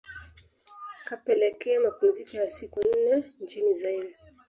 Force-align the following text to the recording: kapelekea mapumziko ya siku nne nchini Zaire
kapelekea 1.05 1.79
mapumziko 1.79 2.37
ya 2.37 2.49
siku 2.49 2.79
nne 2.81 3.23
nchini 3.41 3.73
Zaire 3.73 4.15